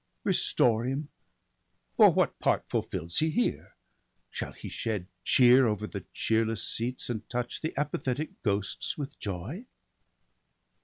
[0.23, 1.09] Restore him!
[1.95, 3.75] for what part fulfils he here?
[4.31, 9.67] Shall he shed cheer over the cheerless seats, And touch the apathetic ghosts with joy